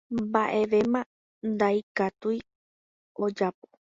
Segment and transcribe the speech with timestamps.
[0.21, 1.01] mba'evéma
[1.51, 2.33] ndaikatúi
[3.23, 3.65] ojapo